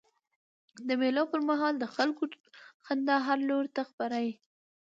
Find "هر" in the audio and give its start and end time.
3.27-3.39